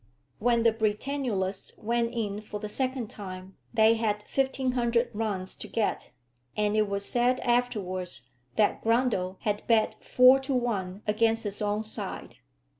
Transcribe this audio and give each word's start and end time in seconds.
When 0.39 0.63
the 0.63 0.71
Britannulists 0.73 1.77
went 1.77 2.11
in 2.15 2.41
for 2.41 2.59
the 2.59 2.67
second 2.69 3.11
time, 3.11 3.55
they 3.71 3.93
had 3.97 4.23
1500 4.23 5.11
runs 5.13 5.53
to 5.53 5.67
get; 5.67 6.09
and 6.57 6.75
it 6.75 6.89
was 6.89 7.05
said 7.05 7.39
afterwards 7.41 8.31
that 8.55 8.81
Grundle 8.83 9.37
had 9.41 9.61
bet 9.67 10.03
four 10.03 10.39
to 10.39 10.55
one 10.55 11.03
against 11.05 11.43
his 11.43 11.61
own 11.61 11.83
side. 11.83 12.37